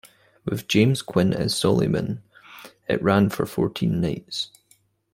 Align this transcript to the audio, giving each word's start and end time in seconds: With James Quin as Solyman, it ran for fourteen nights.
With 0.45 0.67
James 0.67 1.03
Quin 1.03 1.31
as 1.31 1.53
Solyman, 1.53 2.23
it 2.89 3.03
ran 3.03 3.29
for 3.29 3.45
fourteen 3.45 4.01
nights. 4.01 4.49